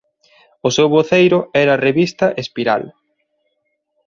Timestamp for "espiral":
2.43-2.83